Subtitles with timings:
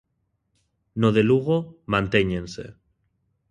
[1.01, 2.65] No de Lugo, mantéñense.